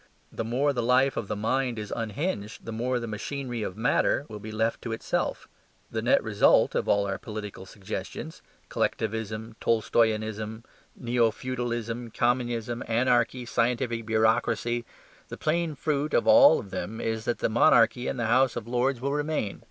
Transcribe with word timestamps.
The 0.31 0.43
more 0.43 0.73
the 0.73 0.81
life 0.81 1.15
of 1.15 1.27
the 1.27 1.35
mind 1.35 1.77
is 1.77 1.93
unhinged, 1.95 2.65
the 2.65 2.71
more 2.71 2.99
the 2.99 3.05
machinery 3.05 3.61
of 3.61 3.77
matter 3.77 4.25
will 4.29 4.39
be 4.39 4.51
left 4.51 4.81
to 4.81 4.91
itself. 4.93 5.47
The 5.91 6.01
net 6.01 6.23
result 6.23 6.73
of 6.73 6.87
all 6.87 7.05
our 7.05 7.19
political 7.19 7.67
suggestions, 7.67 8.41
Collectivism, 8.67 9.57
Tolstoyanism, 9.61 10.63
Neo 10.95 11.29
Feudalism, 11.29 12.09
Communism, 12.09 12.81
Anarchy, 12.87 13.45
Scientific 13.45 14.07
Bureaucracy 14.07 14.85
the 15.27 15.37
plain 15.37 15.75
fruit 15.75 16.15
of 16.15 16.25
all 16.25 16.57
of 16.59 16.71
them 16.71 16.99
is 16.99 17.25
that 17.25 17.37
the 17.37 17.47
Monarchy 17.47 18.07
and 18.07 18.19
the 18.19 18.25
House 18.25 18.55
of 18.55 18.67
Lords 18.67 18.99
will 19.01 19.13
remain. 19.13 19.59